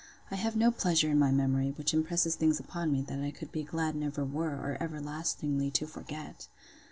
[0.31, 3.51] —I have no pleasure in my memory, which impresses things upon me, that I could
[3.51, 6.47] be glad never were, or everlastingly to forget.